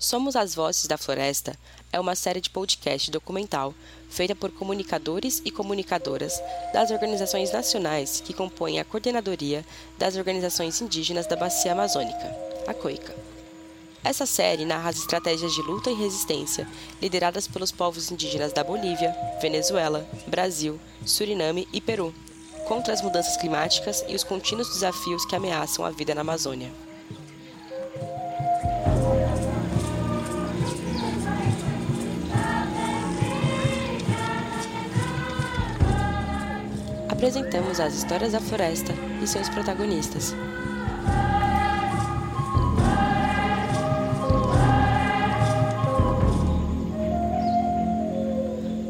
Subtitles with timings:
[0.00, 1.54] Somos as Vozes da Floresta
[1.92, 3.74] é uma série de podcast documental
[4.08, 6.42] feita por comunicadores e comunicadoras
[6.72, 9.62] das organizações nacionais que compõem a coordenadoria
[9.98, 12.34] das organizações indígenas da Bacia Amazônica,
[12.66, 13.14] a COICA.
[14.02, 16.66] Essa série narra as estratégias de luta e resistência
[17.02, 22.14] lideradas pelos povos indígenas da Bolívia, Venezuela, Brasil, Suriname e Peru,
[22.66, 26.72] contra as mudanças climáticas e os contínuos desafios que ameaçam a vida na Amazônia.
[37.20, 40.32] Apresentamos as histórias da floresta e seus protagonistas.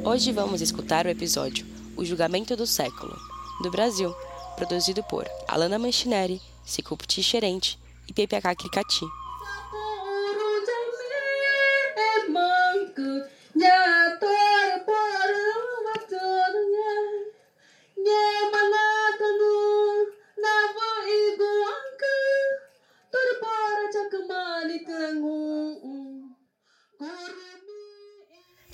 [0.05, 1.67] Hoje vamos escutar o episódio
[1.97, 3.19] O Julgamento do Século,
[3.65, 4.15] do Brasil,
[4.55, 9.20] produzido por Alana Manchineri, Cicup Xerente e PPH Cricati.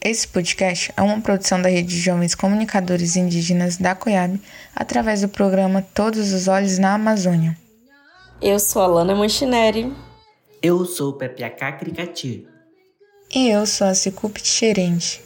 [0.09, 4.41] Esse podcast é uma produção da Rede de Jovens Comunicadores Indígenas da COIAB,
[4.73, 7.59] através do programa Todos os Olhos na Amazônia.
[8.41, 9.93] Eu sou a Lana Manchineri.
[10.63, 12.47] Eu sou o Pepiacá Cricati.
[13.35, 15.21] E eu sou a Cicup Xerente.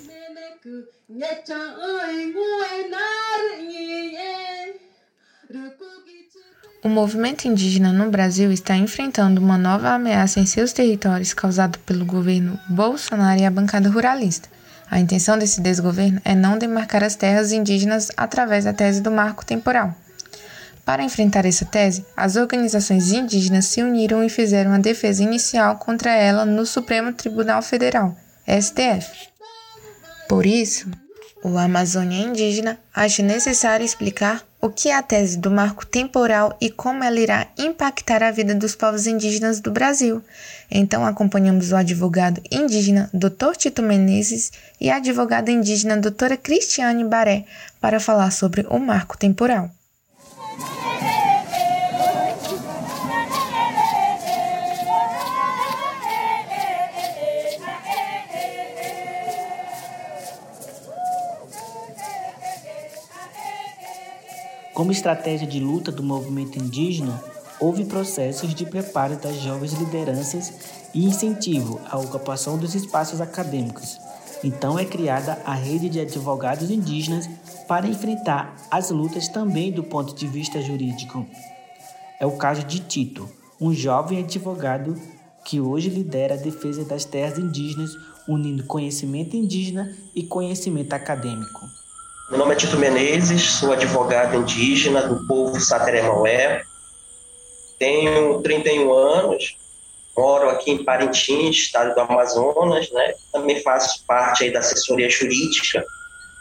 [6.82, 12.06] O movimento indígena no Brasil está enfrentando uma nova ameaça em seus territórios causada pelo
[12.06, 14.48] governo Bolsonaro e a bancada ruralista.
[14.90, 19.46] A intenção desse desgoverno é não demarcar as terras indígenas através da tese do marco
[19.46, 19.94] temporal.
[20.84, 26.10] Para enfrentar essa tese, as organizações indígenas se uniram e fizeram a defesa inicial contra
[26.10, 29.28] ela no Supremo Tribunal Federal, STF.
[30.28, 30.90] Por isso,
[31.44, 36.70] o Amazônia Indígena acha necessário explicar o que é a tese do marco temporal e
[36.70, 40.22] como ela irá impactar a vida dos povos indígenas do Brasil.
[40.70, 43.56] Então acompanhamos o advogado indígena Dr.
[43.56, 47.44] Tito Menezes e a advogada indígena doutora Cristiane Baré
[47.80, 49.70] para falar sobre o marco temporal.
[64.80, 67.22] Como estratégia de luta do movimento indígena,
[67.60, 70.54] houve processos de preparo das jovens lideranças
[70.94, 73.98] e incentivo à ocupação dos espaços acadêmicos.
[74.42, 77.28] Então é criada a rede de advogados indígenas
[77.68, 81.26] para enfrentar as lutas também do ponto de vista jurídico.
[82.18, 83.28] É o caso de Tito,
[83.60, 84.98] um jovem advogado
[85.44, 87.90] que hoje lidera a defesa das terras indígenas,
[88.26, 91.79] unindo conhecimento indígena e conhecimento acadêmico.
[92.30, 96.62] Meu nome é Tito Menezes, sou advogado indígena do povo Sateremaué.
[97.76, 99.56] Tenho 31 anos,
[100.16, 103.14] moro aqui em Parintins, estado do Amazonas, né?
[103.32, 105.84] Também faço parte aí da assessoria jurídica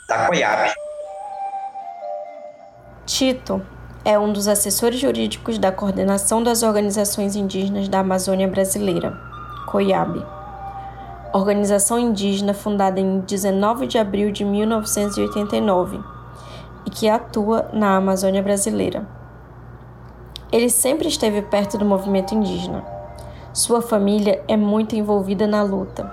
[0.08, 0.76] da COIAB.
[3.08, 3.60] Tito
[4.06, 9.20] é um dos assessores jurídicos da Coordenação das Organizações Indígenas da Amazônia Brasileira,
[9.66, 10.39] COIAB
[11.34, 16.00] organização indígena fundada em 19 de abril de 1989
[16.86, 19.08] e que atua na Amazônia brasileira.
[20.52, 22.84] Ele sempre esteve perto do movimento indígena.
[23.54, 26.12] Sua família é muito envolvida na luta.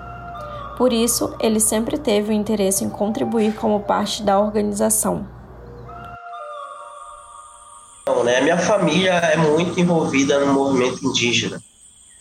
[0.77, 5.27] Por isso, ele sempre teve o interesse em contribuir como parte da organização.
[8.07, 8.41] Não, né?
[8.41, 11.59] Minha família é muito envolvida no movimento indígena.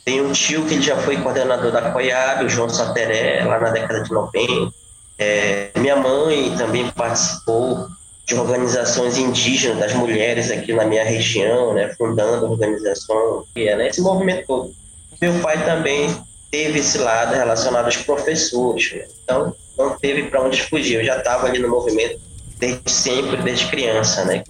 [0.06, 3.70] Tem um tio que ele já foi coordenador da COIAB, o João Sateré, lá na
[3.70, 4.72] década de 90.
[5.18, 7.88] É, minha mãe também participou
[8.24, 14.46] de organizações indígenas das mulheres aqui na minha região, né, fundando organização, né, esse movimento
[14.46, 14.72] todo.
[15.20, 16.16] Meu pai também
[16.52, 21.00] teve esse lado relacionado aos professores, né, então não teve para onde fugir.
[21.00, 22.20] Eu já estava ali no movimento
[22.60, 24.44] desde sempre, desde criança, né.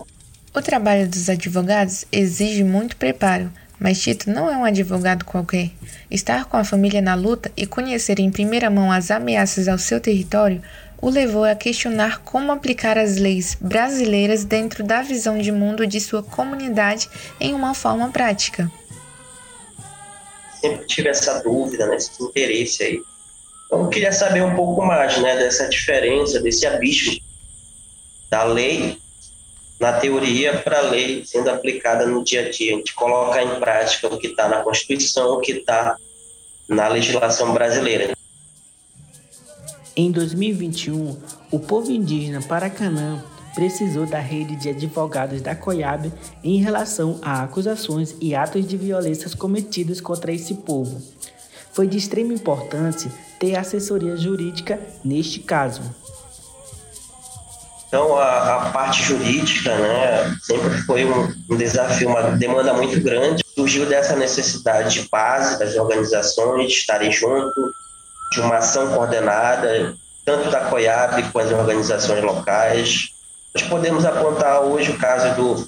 [0.54, 5.70] O trabalho dos advogados exige muito preparo mas Tito não é um advogado qualquer.
[6.10, 10.00] Estar com a família na luta e conhecer em primeira mão as ameaças ao seu
[10.00, 10.62] território
[11.00, 16.00] o levou a questionar como aplicar as leis brasileiras dentro da visão de mundo de
[16.00, 17.08] sua comunidade
[17.38, 18.70] em uma forma prática.
[20.60, 23.02] Sempre tive essa dúvida, né, esse interesse aí.
[23.66, 27.20] Então, eu queria saber um pouco mais né, dessa diferença, desse abismo
[28.30, 28.98] da lei
[29.78, 32.74] na teoria para a lei sendo aplicada no dia a dia.
[32.74, 35.96] A gente coloca em prática o que está na Constituição, o que está
[36.68, 38.16] na legislação brasileira.
[39.94, 41.16] Em 2021,
[41.50, 43.22] o povo indígena Paracanã
[43.54, 46.12] precisou da rede de advogados da COIAB
[46.44, 51.00] em relação a acusações e atos de violências cometidos contra esse povo.
[51.72, 55.82] Foi de extrema importância ter assessoria jurídica neste caso.
[57.88, 63.44] Então, a, a, parte jurídica né, sempre foi um, um, desafio, uma demanda muito grande.
[63.54, 67.72] Surgiu dessa necessidade de base das organizações estarem junto,
[68.32, 69.94] de uma ação coordenada,
[70.24, 73.10] tanto da COIAB com as organizações locais.
[73.54, 75.66] Nós podemos apontar hoje o caso do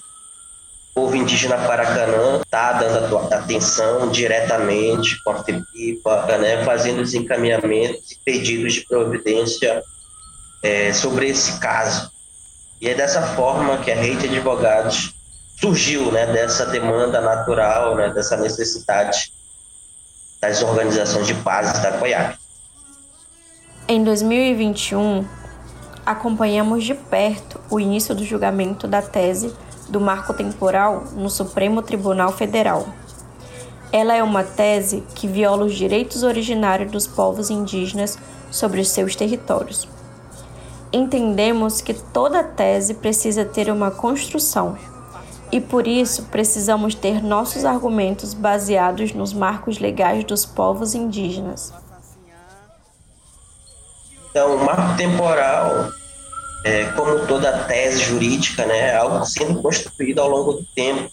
[0.93, 8.19] povo indígena Paracanã, está dando atenção diretamente com a FEPIPA, né, fazendo os encaminhamentos e
[8.25, 9.81] pedidos de providência
[10.63, 12.11] é, sobre esse caso.
[12.81, 15.15] E é dessa forma que a rede de advogados
[15.61, 19.33] surgiu, né, dessa demanda natural, né, dessa necessidade
[20.41, 22.39] das organizações de base da COIAP.
[23.89, 25.27] Em 2021,
[26.07, 29.53] acompanhamos de perto o início do julgamento da tese
[29.89, 32.87] do marco temporal no Supremo Tribunal Federal.
[33.91, 38.19] Ela é uma tese que viola os direitos originários dos povos indígenas
[38.51, 39.89] sobre os seus territórios.
[40.93, 44.79] Entendemos que toda tese precisa ter uma construção
[45.51, 51.73] e por isso precisamos ter nossos argumentos baseados nos marcos legais dos povos indígenas.
[54.31, 55.91] Então, o marco temporal,
[56.65, 61.11] é, como toda tese jurídica, né, é algo sendo construído ao longo do tempo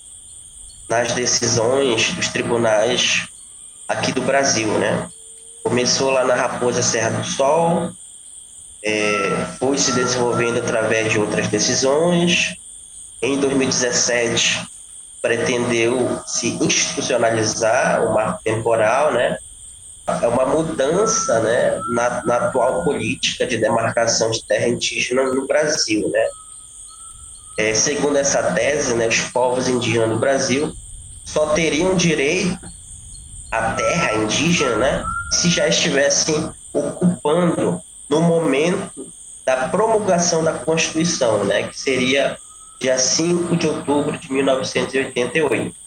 [0.90, 3.28] nas decisões dos tribunais
[3.88, 5.10] aqui do Brasil, né?
[5.64, 7.92] Começou lá na Raposa Serra do Sol,
[8.86, 12.56] é, foi se desenvolvendo através de outras decisões.
[13.20, 14.68] Em 2017,
[15.20, 19.38] pretendeu se institucionalizar o marco temporal, né?
[20.22, 26.08] é uma mudança né, na, na, atual política de demarcação de terra indígena no Brasil.
[26.10, 26.28] Né?
[27.58, 30.72] É, segundo essa tese, né, os povos indígenas do Brasil
[31.26, 32.60] só teriam direito
[33.52, 39.08] à terra indígena né, se já estivessem ocupando no momento
[39.46, 42.38] da promulgação da Constituição, né, que seria
[42.80, 45.86] dia 5 de outubro de 1988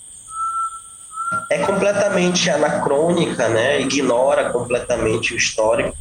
[1.50, 3.81] é completamente anacrônica, né?
[3.81, 5.97] ignora completamente o histórico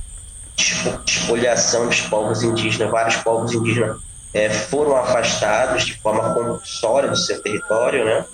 [0.56, 2.92] de espoliação dos povos indígenas.
[2.92, 3.98] Vários povos indígenas
[4.34, 8.06] é, foram afastados de forma compulsória do seu território.
[8.06, 8.26] Né?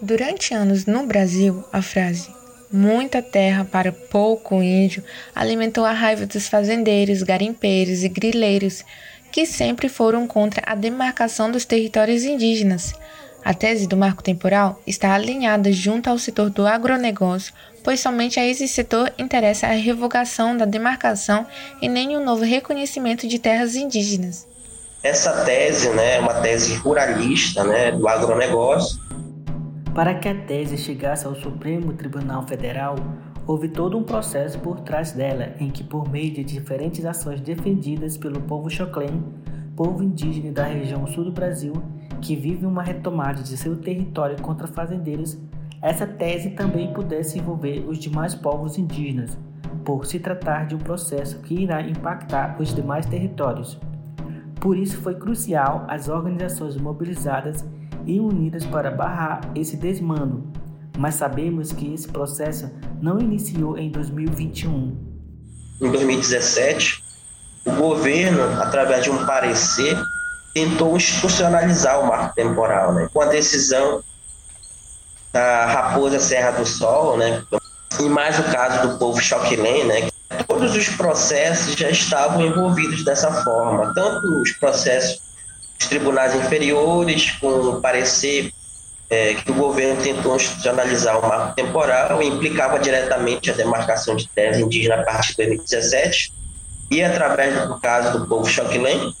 [0.00, 2.32] Durante anos no Brasil, a frase
[2.74, 8.84] muita terra para pouco índio alimentou a raiva dos fazendeiros, garimpeiros e grileiros,
[9.30, 12.92] que sempre foram contra a demarcação dos territórios indígenas.
[13.44, 17.54] A tese do marco temporal está alinhada junto ao setor do agronegócio,
[17.84, 21.46] pois somente a esse setor interessa a revogação da demarcação
[21.80, 24.46] e nem o novo reconhecimento de terras indígenas.
[25.02, 28.98] Essa tese né, é uma tese ruralista né, do agronegócio.
[29.94, 32.96] Para que a tese chegasse ao Supremo Tribunal Federal,
[33.46, 38.16] houve todo um processo por trás dela, em que, por meio de diferentes ações defendidas
[38.16, 39.22] pelo povo Choclen,
[39.76, 41.72] povo indígena da região sul do Brasil,
[42.20, 45.38] que vive uma retomada de seu território contra fazendeiros,
[45.80, 49.38] essa tese também pudesse envolver os demais povos indígenas,
[49.84, 53.78] por se tratar de um processo que irá impactar os demais territórios.
[54.60, 57.64] Por isso foi crucial as organizações mobilizadas
[58.06, 60.44] e unidas para barrar esse desmando,
[60.98, 62.70] mas sabemos que esse processo
[63.00, 64.96] não iniciou em 2021.
[65.80, 67.02] Em 2017,
[67.64, 69.96] o governo, através de um parecer,
[70.54, 73.08] tentou institucionalizar o marco temporal, né?
[73.12, 74.02] Com a decisão
[75.32, 77.42] da Raposa Serra do Sol, né?
[77.98, 80.08] E mais o caso do povo Choquilém, né?
[80.46, 85.20] Todos os processos já estavam envolvidos dessa forma, tanto os processos
[85.78, 88.52] dos tribunais inferiores, com o parecer
[89.10, 94.58] é, que o governo tentou institucionalizar o marco temporal, implicava diretamente a demarcação de terras
[94.58, 96.32] indígenas a partir de 2017,
[96.90, 99.14] e através do caso do povo Choquilém,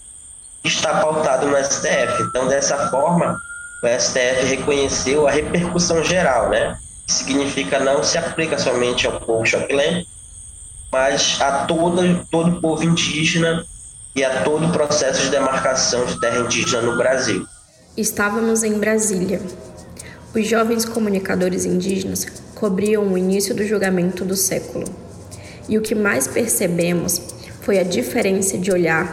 [0.62, 2.22] está pautado no STF.
[2.22, 3.38] Então, dessa forma,
[3.82, 6.78] o STF reconheceu a repercussão geral, né?
[7.06, 10.06] Que significa não se aplica somente ao povo choquilém,
[10.90, 13.64] mas a todo, todo o povo indígena
[14.14, 17.46] e a todo o processo de demarcação de terra indígena no Brasil.
[17.96, 19.40] Estávamos em Brasília.
[20.34, 24.84] Os jovens comunicadores indígenas cobriam o início do julgamento do século.
[25.68, 27.20] E o que mais percebemos
[27.62, 29.12] foi a diferença de olhar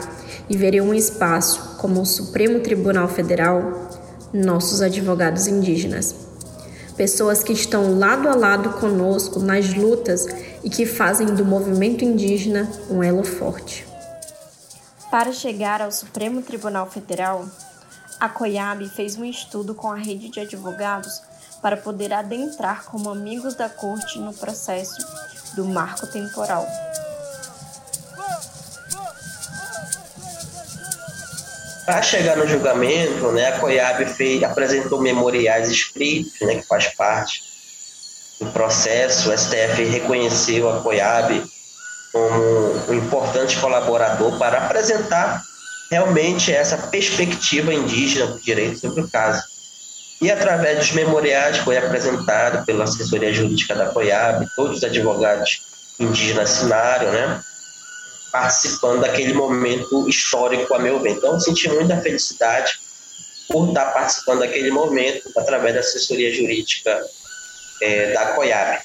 [0.50, 3.90] e veriam um espaço como o Supremo Tribunal Federal
[4.34, 6.16] nossos advogados indígenas.
[6.96, 10.28] pessoas que estão lado a lado conosco nas lutas
[10.64, 13.91] e que fazem do movimento indígena um elo forte.
[15.12, 17.46] Para chegar ao Supremo Tribunal Federal,
[18.18, 21.22] a COIAB fez um estudo com a rede de advogados
[21.62, 25.06] para poder adentrar como amigos da corte no processo
[25.54, 26.66] do marco temporal.
[31.86, 37.44] Para chegar no julgamento, né, a COIAB fez, apresentou memoriais escritos, né, que faz parte
[38.40, 39.30] do processo.
[39.30, 41.44] O STF reconheceu a COIAB
[42.12, 45.42] como um importante colaborador para apresentar
[45.90, 49.44] realmente essa perspectiva indígena do direito sobre o caso.
[50.22, 55.62] E através dos memoriais foi apresentado pela assessoria jurídica da COIAB, todos os advogados
[56.00, 57.42] indígenas assinaram, né?
[58.32, 61.12] participando daquele momento histórico, a meu ver.
[61.12, 62.80] Então, senti muita felicidade
[63.50, 67.04] por estar participando daquele momento através da assessoria jurídica
[67.82, 68.80] é, da COIAB.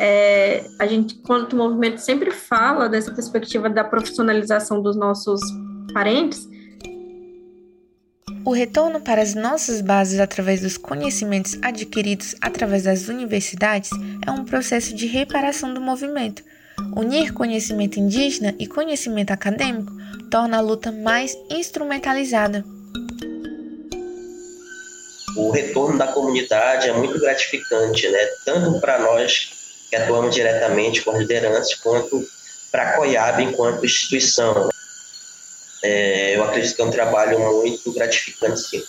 [0.00, 5.40] É, a gente, quanto movimento, sempre fala dessa perspectiva da profissionalização dos nossos
[5.92, 6.48] parentes.
[8.44, 13.90] O retorno para as nossas bases através dos conhecimentos adquiridos através das universidades
[14.26, 16.42] é um processo de reparação do movimento,
[16.96, 19.92] Unir conhecimento indígena e conhecimento acadêmico
[20.30, 22.64] torna a luta mais instrumentalizada.
[25.36, 28.26] O retorno da comunidade é muito gratificante, né?
[28.44, 29.61] tanto para nós
[29.92, 32.26] que atuamos diretamente com lideranças, quanto
[32.70, 34.70] para a COIAB enquanto instituição.
[35.82, 38.82] É, eu acredito que é um trabalho muito gratificante, sim.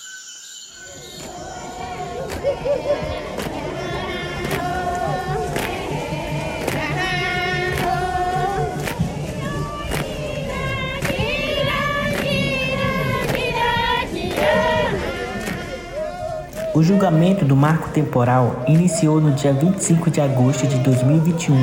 [16.76, 21.56] O julgamento do marco temporal iniciou no dia 25 de agosto de 2021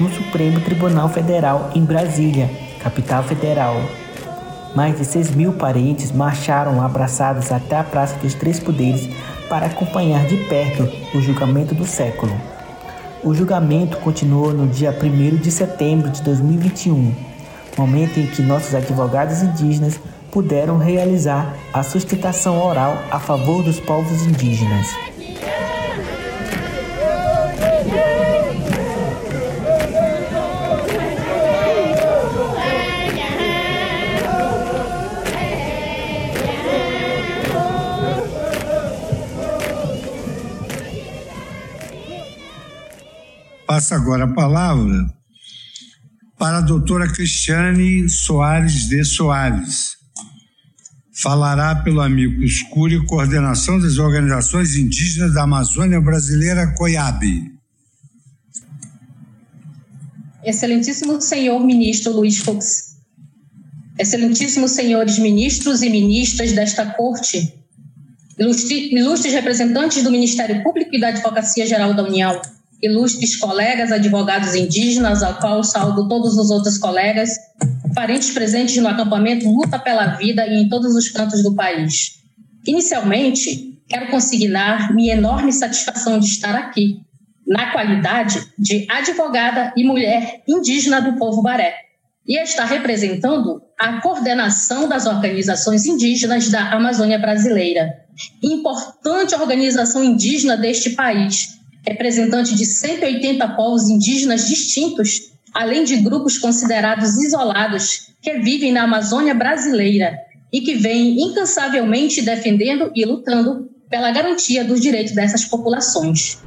[0.00, 3.76] no Supremo Tribunal Federal em Brasília, capital federal.
[4.74, 9.08] Mais de 6 mil parentes marcharam abraçados até a Praça dos Três Poderes
[9.48, 10.82] para acompanhar de perto
[11.14, 12.36] o julgamento do século.
[13.22, 17.14] O julgamento continuou no dia 1 de setembro de 2021,
[17.78, 24.22] momento em que nossos advogados indígenas puderam realizar a sustentação oral a favor dos povos
[24.22, 24.86] indígenas.
[43.66, 45.06] Passa agora a palavra
[46.36, 49.99] para a doutora Cristiane Soares de Soares,
[51.22, 57.52] falará pelo amigo Escuro Coordenação das Organizações Indígenas da Amazônia Brasileira, COIAB.
[60.42, 62.96] Excelentíssimo senhor ministro Luiz Fux,
[63.98, 67.54] excelentíssimos senhores ministros e ministras desta corte,
[68.38, 72.40] ilustres representantes do Ministério Público e da Advocacia Geral da União,
[72.82, 77.36] ilustres colegas advogados indígenas, ao qual saldo todos os outros colegas,
[77.94, 82.20] parentes presentes no acampamento Luta pela Vida e em todos os cantos do país.
[82.66, 87.00] Inicialmente, quero consignar minha enorme satisfação de estar aqui,
[87.46, 91.74] na qualidade de advogada e mulher indígena do povo Baré,
[92.26, 98.04] e estar representando a coordenação das organizações indígenas da Amazônia Brasileira,
[98.42, 107.16] importante organização indígena deste país, representante de 180 povos indígenas distintos além de grupos considerados
[107.22, 110.18] isolados que vivem na Amazônia brasileira
[110.52, 116.42] e que vêm incansavelmente defendendo e lutando pela garantia dos direitos dessas populações.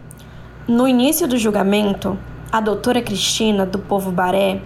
[0.67, 2.17] No início do julgamento,
[2.51, 4.62] a doutora Cristina, do povo Baré,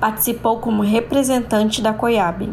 [0.00, 2.52] participou como representante da COIAB.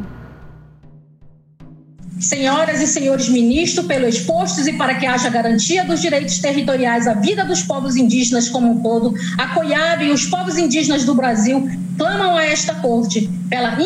[2.19, 7.13] Senhoras e senhores ministros, pelo expostos e para que haja garantia dos direitos territoriais à
[7.13, 11.69] vida dos povos indígenas como um todo, a COIAB e os povos indígenas do Brasil
[11.97, 13.77] clamam a esta corte pela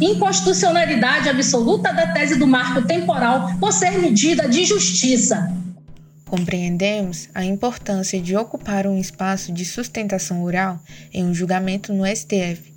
[0.00, 5.52] inconstitucionalidade absoluta da tese do marco temporal por ser medida de justiça.
[6.24, 10.80] Compreendemos a importância de ocupar um espaço de sustentação oral
[11.12, 12.71] em um julgamento no STF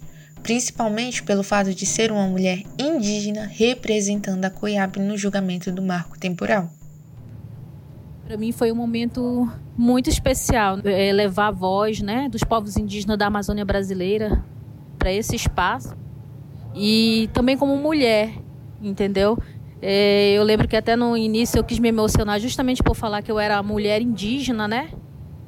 [0.45, 6.19] principalmente pelo fato de ser uma mulher indígena representando a Coiab no julgamento do marco
[6.19, 6.69] temporal.
[8.27, 13.17] Para mim foi um momento muito especial é, levar a voz né, dos povos indígenas
[13.17, 14.45] da Amazônia brasileira
[14.99, 15.97] para esse espaço
[16.75, 18.31] e também como mulher,
[18.79, 19.39] entendeu?
[19.81, 23.31] É, eu lembro que até no início eu quis me emocionar justamente por falar que
[23.31, 24.91] eu era mulher indígena, né?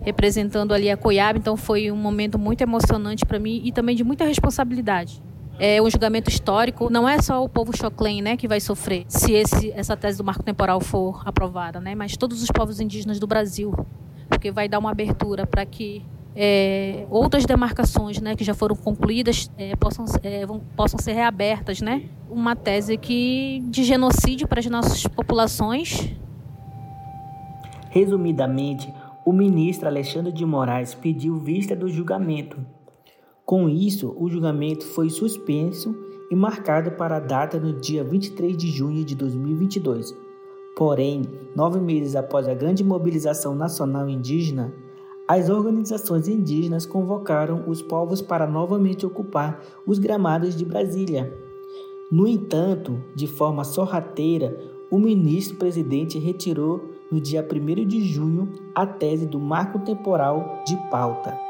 [0.02, 4.04] Representando ali a Coiab, então foi um momento muito emocionante para mim e também de
[4.04, 5.22] muita responsabilidade.
[5.60, 9.34] É um julgamento histórico, não é só o povo Choclen, né, que vai sofrer se
[9.34, 13.26] esse, essa tese do marco temporal for aprovada, né, mas todos os povos indígenas do
[13.26, 13.74] Brasil,
[14.30, 16.06] porque vai dar uma abertura para que
[16.40, 21.82] é, outras demarcações né, que já foram concluídas é, possam, é, vão, possam ser reabertas.
[21.82, 22.04] Né?
[22.30, 26.12] Uma tese que, de genocídio para as nossas populações.
[27.90, 28.94] Resumidamente,
[29.28, 32.58] o ministro Alexandre de Moraes pediu vista do julgamento.
[33.46, 35.94] Com isso, o julgamento foi suspenso
[36.32, 40.16] e marcado para a data no dia 23 de junho de 2022.
[40.78, 44.74] Porém, nove meses após a grande mobilização nacional indígena,
[45.28, 51.38] as organizações indígenas convocaram os povos para novamente ocupar os gramados de Brasília.
[52.10, 54.58] No entanto, de forma sorrateira,
[54.90, 61.47] o ministro-presidente retirou no dia 1 de junho a tese do marco temporal de pauta.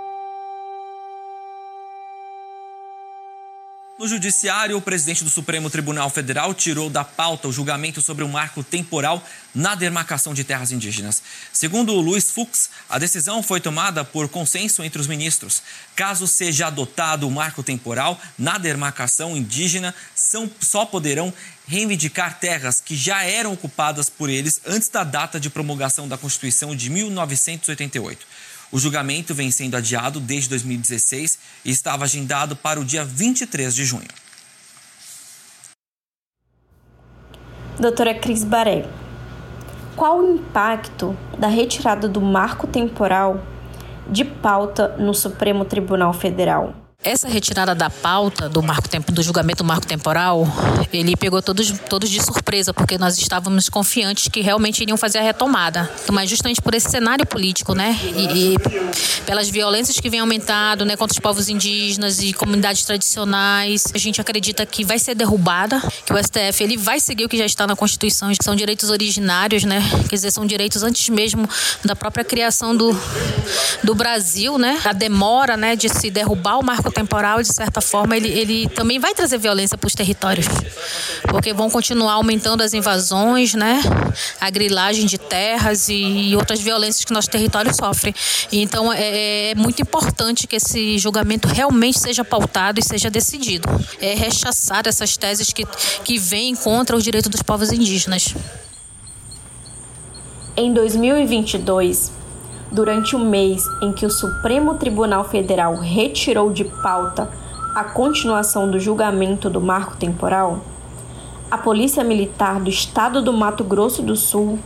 [3.97, 8.29] No Judiciário, o presidente do Supremo Tribunal Federal tirou da pauta o julgamento sobre o
[8.29, 11.23] marco temporal na demarcação de terras indígenas.
[11.51, 15.63] Segundo Luiz Fux, a decisão foi tomada por consenso entre os ministros.
[15.95, 21.33] Caso seja adotado o marco temporal na demarcação indígena, são, só poderão
[21.67, 26.75] reivindicar terras que já eram ocupadas por eles antes da data de promulgação da Constituição
[26.75, 28.27] de 1988.
[28.71, 33.85] O julgamento vem sendo adiado desde 2016 e estava agendado para o dia 23 de
[33.85, 34.07] junho.
[37.79, 38.89] Doutora Cris Baré,
[39.95, 43.45] qual o impacto da retirada do marco temporal
[44.09, 46.86] de pauta no Supremo Tribunal Federal?
[47.07, 50.45] Essa retirada da pauta do marco tempo do julgamento do marco temporal,
[50.91, 55.21] ele pegou todos, todos de surpresa, porque nós estávamos confiantes que realmente iriam fazer a
[55.21, 55.89] retomada.
[56.11, 57.97] Mas justamente por esse cenário político, né?
[58.13, 58.57] E, e
[59.25, 64.19] pelas violências que vem aumentado, né, contra os povos indígenas e comunidades tradicionais, a gente
[64.19, 67.65] acredita que vai ser derrubada, que o STF ele vai seguir o que já está
[67.65, 69.81] na Constituição, que são direitos originários, né?
[70.09, 71.47] Quer dizer, são direitos antes mesmo
[71.85, 72.93] da própria criação do,
[73.81, 74.77] do Brasil, né?
[74.83, 78.97] A demora, né, de se derrubar o marco temporal, de certa forma, ele, ele também
[78.97, 80.47] vai trazer violência para os territórios,
[81.29, 83.83] porque vão continuar aumentando as invasões, né?
[84.41, 88.15] A grilagem de terras e outras violências que nosso território sofre.
[88.51, 93.67] Então, é, é muito importante que esse julgamento realmente seja pautado e seja decidido.
[94.01, 95.65] É rechaçar essas teses que,
[96.03, 98.33] que vêm contra os direitos dos povos indígenas.
[100.55, 102.11] Em 2022,
[102.71, 107.29] durante o mês em que o Supremo Tribunal Federal retirou de pauta
[107.73, 110.59] a continuação do julgamento do marco temporal,
[111.49, 114.59] a Polícia Militar do Estado do Mato Grosso do Sul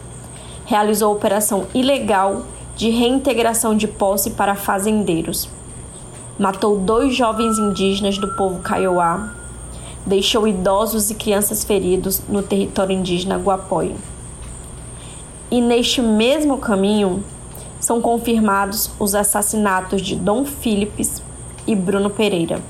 [0.65, 2.43] realizou operação ilegal
[2.75, 5.49] de reintegração de posse para fazendeiros.
[6.39, 9.31] Matou dois jovens indígenas do povo Kaiowá,
[10.05, 13.95] deixou idosos e crianças feridos no território indígena Guapóio.
[15.51, 17.23] E neste mesmo caminho,
[17.81, 21.21] são confirmados os assassinatos de Dom Philips
[21.67, 22.61] e Bruno Pereira,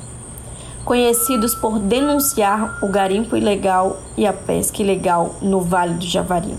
[0.85, 6.55] conhecidos por denunciar o garimpo ilegal e a pesca ilegal no Vale do Javari.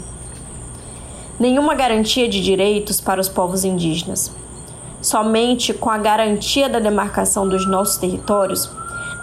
[1.40, 4.30] Nenhuma garantia de direitos para os povos indígenas.
[5.00, 8.70] Somente com a garantia da demarcação dos nossos territórios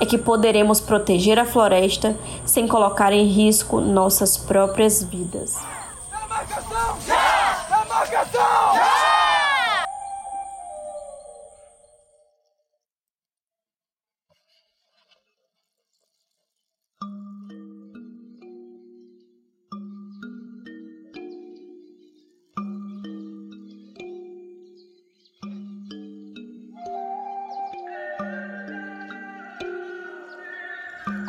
[0.02, 5.56] é que poderemos proteger a floresta sem colocar em risco nossas próprias vidas.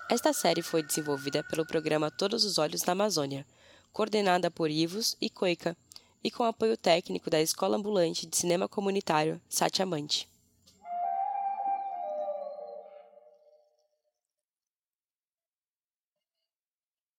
[0.08, 3.46] Esta série foi desenvolvida pelo programa Todos os Olhos na Amazônia,
[3.92, 5.76] coordenada por Ivos e Coica,
[6.22, 10.26] e com apoio técnico da Escola Ambulante de Cinema Comunitário Satiamante.